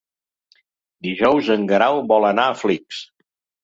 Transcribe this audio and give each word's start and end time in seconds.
Dijous 1.09 1.53
en 1.59 1.69
Guerau 1.75 2.01
vol 2.15 2.29
anar 2.35 2.51
a 2.57 2.61
Flix. 2.67 3.09